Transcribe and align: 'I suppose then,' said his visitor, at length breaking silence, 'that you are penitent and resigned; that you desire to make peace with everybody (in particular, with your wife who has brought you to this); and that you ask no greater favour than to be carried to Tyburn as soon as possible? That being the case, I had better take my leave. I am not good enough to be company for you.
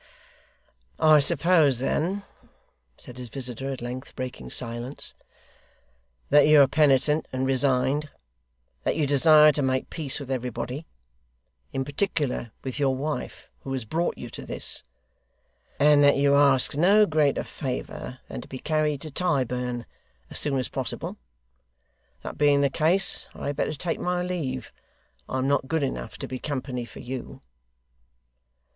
'I 0.99 1.19
suppose 1.19 1.77
then,' 1.77 2.23
said 2.97 3.19
his 3.19 3.29
visitor, 3.29 3.69
at 3.71 3.83
length 3.83 4.15
breaking 4.15 4.49
silence, 4.49 5.13
'that 6.31 6.47
you 6.47 6.59
are 6.59 6.67
penitent 6.67 7.27
and 7.31 7.45
resigned; 7.45 8.09
that 8.83 8.95
you 8.95 9.05
desire 9.05 9.51
to 9.51 9.61
make 9.61 9.91
peace 9.91 10.19
with 10.19 10.31
everybody 10.31 10.87
(in 11.71 11.85
particular, 11.85 12.51
with 12.63 12.79
your 12.79 12.95
wife 12.95 13.47
who 13.59 13.71
has 13.73 13.85
brought 13.85 14.17
you 14.17 14.31
to 14.31 14.43
this); 14.43 14.81
and 15.79 16.03
that 16.03 16.17
you 16.17 16.33
ask 16.33 16.75
no 16.75 17.05
greater 17.05 17.43
favour 17.43 18.21
than 18.27 18.41
to 18.41 18.47
be 18.47 18.57
carried 18.57 19.01
to 19.01 19.11
Tyburn 19.11 19.85
as 20.31 20.39
soon 20.39 20.57
as 20.57 20.67
possible? 20.67 21.17
That 22.23 22.39
being 22.39 22.61
the 22.61 22.71
case, 22.71 23.27
I 23.35 23.45
had 23.45 23.55
better 23.55 23.75
take 23.75 23.99
my 23.99 24.23
leave. 24.23 24.73
I 25.29 25.37
am 25.37 25.47
not 25.47 25.67
good 25.67 25.83
enough 25.83 26.17
to 26.17 26.27
be 26.27 26.39
company 26.39 26.85
for 26.85 27.01
you. 27.01 27.39